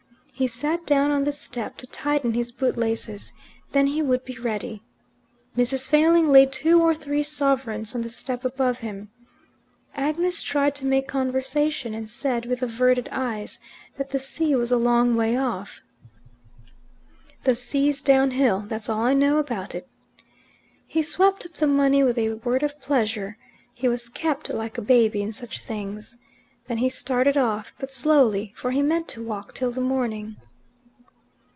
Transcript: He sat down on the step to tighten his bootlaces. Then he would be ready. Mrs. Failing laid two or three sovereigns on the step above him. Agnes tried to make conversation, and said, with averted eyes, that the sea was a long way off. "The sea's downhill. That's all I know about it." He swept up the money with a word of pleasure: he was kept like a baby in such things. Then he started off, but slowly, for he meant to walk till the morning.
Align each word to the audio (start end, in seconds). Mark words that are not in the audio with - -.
He 0.33 0.47
sat 0.47 0.87
down 0.87 1.11
on 1.11 1.23
the 1.23 1.31
step 1.31 1.77
to 1.77 1.85
tighten 1.85 2.33
his 2.33 2.51
bootlaces. 2.51 3.31
Then 3.73 3.85
he 3.85 4.01
would 4.01 4.25
be 4.25 4.39
ready. 4.39 4.81
Mrs. 5.55 5.87
Failing 5.87 6.31
laid 6.31 6.51
two 6.51 6.81
or 6.81 6.95
three 6.95 7.21
sovereigns 7.21 7.93
on 7.93 8.01
the 8.01 8.09
step 8.09 8.43
above 8.43 8.79
him. 8.79 9.11
Agnes 9.93 10.41
tried 10.41 10.73
to 10.77 10.87
make 10.87 11.07
conversation, 11.07 11.93
and 11.93 12.09
said, 12.09 12.47
with 12.47 12.63
averted 12.63 13.07
eyes, 13.11 13.59
that 13.99 14.09
the 14.09 14.17
sea 14.17 14.55
was 14.55 14.71
a 14.71 14.77
long 14.77 15.15
way 15.15 15.37
off. 15.37 15.83
"The 17.43 17.53
sea's 17.53 18.01
downhill. 18.01 18.61
That's 18.61 18.89
all 18.89 19.01
I 19.01 19.13
know 19.13 19.37
about 19.37 19.75
it." 19.75 19.87
He 20.87 21.03
swept 21.03 21.45
up 21.45 21.53
the 21.53 21.67
money 21.67 22.03
with 22.03 22.17
a 22.17 22.33
word 22.33 22.63
of 22.63 22.81
pleasure: 22.81 23.37
he 23.75 23.87
was 23.87 24.09
kept 24.09 24.49
like 24.49 24.79
a 24.79 24.81
baby 24.81 25.21
in 25.21 25.33
such 25.33 25.61
things. 25.61 26.17
Then 26.67 26.77
he 26.77 26.89
started 26.89 27.35
off, 27.35 27.73
but 27.79 27.91
slowly, 27.91 28.53
for 28.55 28.71
he 28.71 28.81
meant 28.81 29.07
to 29.09 29.23
walk 29.25 29.53
till 29.55 29.71
the 29.71 29.81
morning. 29.81 30.37